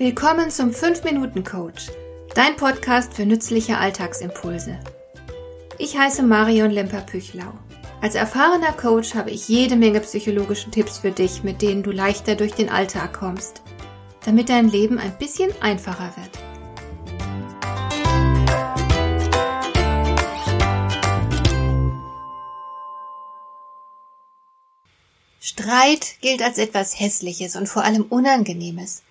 [0.00, 1.88] Willkommen zum 5-Minuten-Coach,
[2.34, 4.80] dein Podcast für nützliche Alltagsimpulse.
[5.76, 7.52] Ich heiße Marion Lemper-Püchlau.
[8.00, 12.34] Als erfahrener Coach habe ich jede Menge psychologische Tipps für dich, mit denen du leichter
[12.34, 13.60] durch den Alltag kommst,
[14.24, 16.30] damit dein Leben ein bisschen einfacher wird.
[25.40, 29.02] Streit gilt als etwas Hässliches und vor allem Unangenehmes.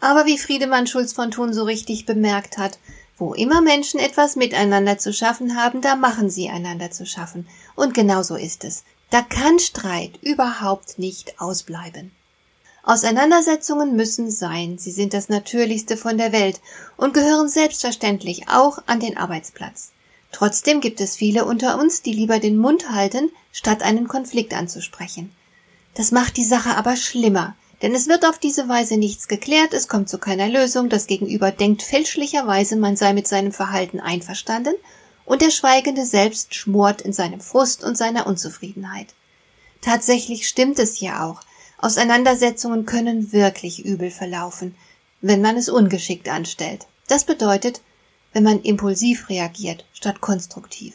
[0.00, 2.78] Aber wie Friedemann Schulz von Thun so richtig bemerkt hat,
[3.16, 7.48] wo immer Menschen etwas miteinander zu schaffen haben, da machen sie einander zu schaffen.
[7.74, 8.84] Und genau so ist es.
[9.10, 12.12] Da kann Streit überhaupt nicht ausbleiben.
[12.84, 16.60] Auseinandersetzungen müssen sein, sie sind das Natürlichste von der Welt
[16.96, 19.90] und gehören selbstverständlich auch an den Arbeitsplatz.
[20.32, 25.32] Trotzdem gibt es viele unter uns, die lieber den Mund halten, statt einen Konflikt anzusprechen.
[25.94, 29.88] Das macht die Sache aber schlimmer, denn es wird auf diese Weise nichts geklärt, es
[29.88, 34.74] kommt zu keiner Lösung, das Gegenüber denkt fälschlicherweise, man sei mit seinem Verhalten einverstanden,
[35.24, 39.08] und der Schweigende selbst schmort in seinem Frust und seiner Unzufriedenheit.
[39.82, 41.42] Tatsächlich stimmt es ja auch.
[41.76, 44.74] Auseinandersetzungen können wirklich übel verlaufen,
[45.20, 46.86] wenn man es ungeschickt anstellt.
[47.06, 47.82] Das bedeutet,
[48.32, 50.94] wenn man impulsiv reagiert statt konstruktiv.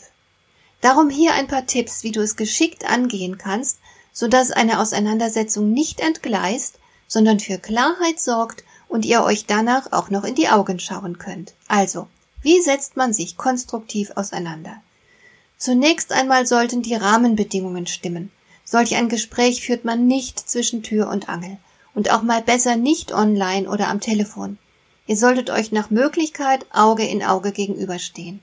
[0.82, 3.80] Darum hier ein paar Tipps, wie du es geschickt angehen kannst,
[4.12, 6.80] sodass eine Auseinandersetzung nicht entgleist,
[7.14, 11.54] sondern für Klarheit sorgt und ihr euch danach auch noch in die Augen schauen könnt.
[11.68, 12.08] Also,
[12.42, 14.82] wie setzt man sich konstruktiv auseinander?
[15.58, 18.32] Zunächst einmal sollten die Rahmenbedingungen stimmen.
[18.66, 21.58] Solch ein Gespräch führt man nicht zwischen Tür und Angel
[21.94, 24.58] und auch mal besser nicht online oder am Telefon.
[25.06, 28.42] Ihr solltet euch nach Möglichkeit Auge in Auge gegenüberstehen.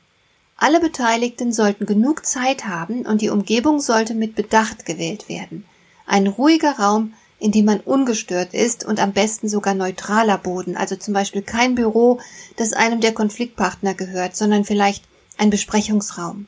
[0.57, 5.65] Alle Beteiligten sollten genug Zeit haben und die Umgebung sollte mit Bedacht gewählt werden.
[6.07, 10.95] Ein ruhiger Raum, in dem man ungestört ist und am besten sogar neutraler Boden, also
[10.95, 12.21] zum Beispiel kein Büro,
[12.57, 15.05] das einem der Konfliktpartner gehört, sondern vielleicht
[15.39, 16.47] ein Besprechungsraum.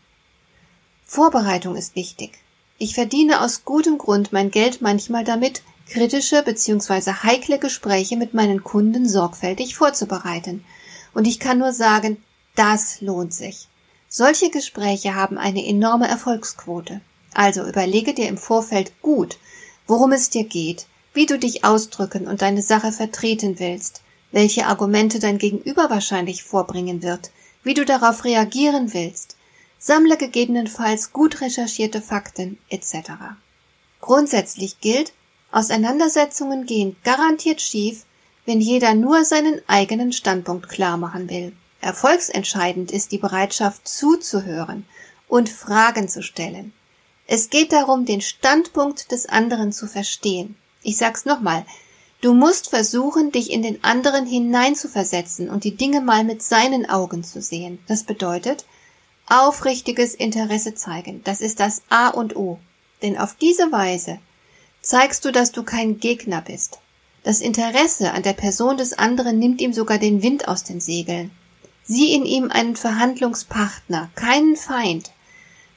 [1.07, 2.39] Vorbereitung ist wichtig.
[2.79, 7.13] Ich verdiene aus gutem Grund mein Geld manchmal damit, kritische bzw.
[7.23, 10.65] heikle Gespräche mit meinen Kunden sorgfältig vorzubereiten.
[11.15, 12.23] Und ich kann nur sagen,
[12.55, 13.69] das lohnt sich.
[14.09, 17.01] Solche Gespräche haben eine enorme Erfolgsquote.
[17.35, 19.39] Also überlege dir im Vorfeld gut,
[19.93, 25.19] worum es dir geht, wie du dich ausdrücken und deine Sache vertreten willst, welche Argumente
[25.19, 27.31] dein Gegenüber wahrscheinlich vorbringen wird,
[27.63, 29.37] wie du darauf reagieren willst,
[29.79, 33.11] sammle gegebenenfalls gut recherchierte Fakten etc.
[34.01, 35.13] Grundsätzlich gilt,
[35.51, 38.07] Auseinandersetzungen gehen garantiert schief,
[38.47, 41.53] wenn jeder nur seinen eigenen Standpunkt klar machen will.
[41.83, 44.87] Erfolgsentscheidend ist die Bereitschaft zuzuhören
[45.29, 46.73] und Fragen zu stellen.
[47.27, 50.57] Es geht darum, den Standpunkt des anderen zu verstehen.
[50.83, 51.65] Ich sag's nochmal.
[52.21, 57.25] Du musst versuchen, dich in den anderen hineinzuversetzen und die Dinge mal mit seinen Augen
[57.25, 57.79] zu sehen.
[57.89, 58.65] Das bedeutet,
[59.27, 61.23] aufrichtiges Interesse zeigen.
[61.25, 62.59] Das ist das A und O.
[63.03, 64.19] Denn auf diese Weise
[64.81, 66.79] zeigst du, dass du kein Gegner bist.
[67.25, 71.31] Das Interesse an der Person des anderen nimmt ihm sogar den Wind aus den Segeln.
[71.85, 75.12] Sieh in ihm einen Verhandlungspartner, keinen Feind.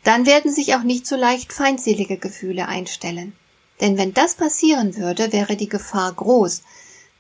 [0.06, 3.34] Dann werden sich auch nicht so leicht feindselige Gefühle einstellen.
[3.82, 6.62] Denn wenn das passieren würde, wäre die Gefahr groß,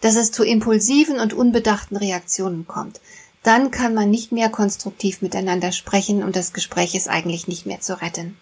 [0.01, 3.01] dass es zu impulsiven und unbedachten Reaktionen kommt.
[3.41, 7.81] Dann kann man nicht mehr konstruktiv miteinander sprechen und das Gespräch ist eigentlich nicht mehr
[7.81, 8.37] zu retten.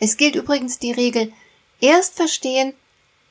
[0.00, 1.32] Es gilt übrigens die Regel,
[1.80, 2.74] erst verstehen,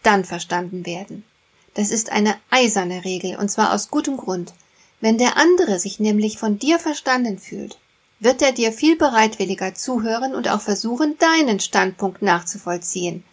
[0.01, 1.25] dann verstanden werden.
[1.73, 4.53] Das ist eine eiserne Regel und zwar aus gutem Grund.
[5.01, 7.77] Wenn der andere sich nämlich von dir verstanden fühlt,
[8.19, 13.23] wird er dir viel bereitwilliger zuhören und auch versuchen, deinen Standpunkt nachzuvollziehen.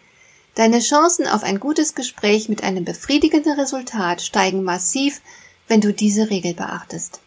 [0.53, 5.21] Deine Chancen auf ein gutes Gespräch mit einem befriedigenden Resultat steigen massiv,
[5.67, 7.19] wenn du diese Regel beachtest.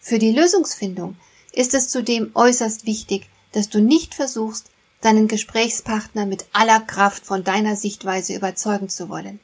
[0.00, 1.16] Für die Lösungsfindung
[1.52, 4.70] ist es zudem äußerst wichtig, dass du nicht versuchst,
[5.00, 9.38] deinen Gesprächspartner mit aller Kraft von deiner Sichtweise überzeugen zu wollen.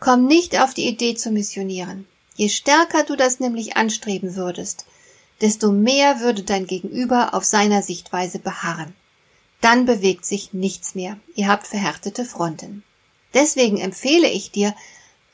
[0.00, 2.06] Komm nicht auf die Idee zu missionieren.
[2.34, 4.86] Je stärker du das nämlich anstreben würdest,
[5.40, 8.94] desto mehr würde dein Gegenüber auf seiner Sichtweise beharren.
[9.60, 11.18] Dann bewegt sich nichts mehr.
[11.34, 12.82] Ihr habt verhärtete Fronten.
[13.34, 14.74] Deswegen empfehle ich dir,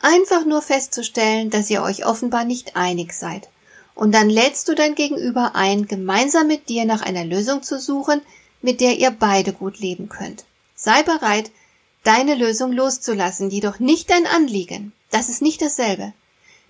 [0.00, 3.48] einfach nur festzustellen, dass ihr euch offenbar nicht einig seid.
[3.94, 8.20] Und dann lädst du dein Gegenüber ein, gemeinsam mit dir nach einer Lösung zu suchen,
[8.60, 10.44] mit der ihr beide gut leben könnt.
[10.74, 11.50] Sei bereit,
[12.04, 14.92] deine Lösung loszulassen, jedoch nicht dein Anliegen.
[15.10, 16.12] Das ist nicht dasselbe.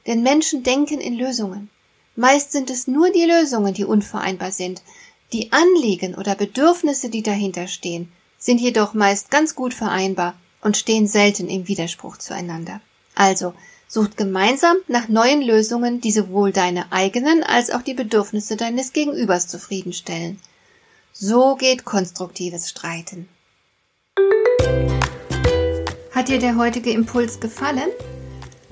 [0.07, 1.69] Denn Menschen denken in Lösungen.
[2.17, 4.83] Meist sind es nur die Lösungen, die unvereinbar sind.
[5.33, 11.07] Die Anliegen oder Bedürfnisse, die dahinter stehen, sind jedoch meist ganz gut vereinbar und stehen
[11.07, 12.81] selten im Widerspruch zueinander.
[13.15, 13.55] Also,
[13.89, 19.47] Sucht gemeinsam nach neuen Lösungen, die sowohl deine eigenen als auch die Bedürfnisse deines Gegenübers
[19.47, 20.41] zufriedenstellen.
[21.13, 23.29] So geht konstruktives Streiten.
[26.11, 27.91] Hat dir der heutige Impuls gefallen?